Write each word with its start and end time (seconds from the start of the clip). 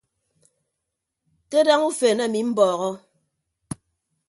Kadaña 1.51 1.85
ufen 1.89 2.19
emi 2.25 2.41
mbọde. 2.49 2.89